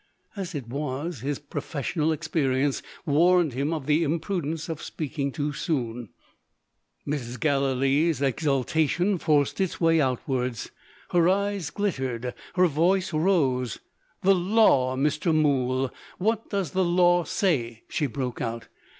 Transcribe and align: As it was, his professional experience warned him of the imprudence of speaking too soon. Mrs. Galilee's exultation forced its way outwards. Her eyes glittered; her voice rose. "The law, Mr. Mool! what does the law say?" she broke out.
As 0.35 0.55
it 0.55 0.67
was, 0.67 1.19
his 1.19 1.37
professional 1.37 2.11
experience 2.11 2.81
warned 3.05 3.53
him 3.53 3.71
of 3.71 3.85
the 3.85 4.03
imprudence 4.03 4.67
of 4.67 4.81
speaking 4.81 5.31
too 5.31 5.53
soon. 5.53 6.09
Mrs. 7.07 7.39
Galilee's 7.39 8.19
exultation 8.19 9.19
forced 9.19 9.61
its 9.61 9.79
way 9.79 10.01
outwards. 10.01 10.71
Her 11.11 11.29
eyes 11.29 11.69
glittered; 11.69 12.33
her 12.55 12.65
voice 12.65 13.13
rose. 13.13 13.77
"The 14.23 14.33
law, 14.33 14.95
Mr. 14.95 15.35
Mool! 15.35 15.93
what 16.17 16.49
does 16.49 16.71
the 16.71 16.83
law 16.83 17.23
say?" 17.23 17.83
she 17.87 18.07
broke 18.07 18.41
out. 18.41 18.69